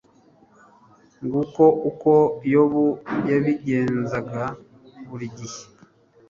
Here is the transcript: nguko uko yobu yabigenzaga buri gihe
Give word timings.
nguko 1.25 1.63
uko 1.89 2.11
yobu 2.53 2.85
yabigenzaga 3.29 4.41
buri 5.07 5.27
gihe 5.37 5.61